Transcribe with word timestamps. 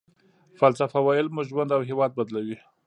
فلسفه 0.59 0.99
ويل 1.05 1.27
مو 1.35 1.41
ژوند 1.49 1.69
او 1.75 1.81
هېواد 1.89 2.11
بدلوي. 2.17 2.57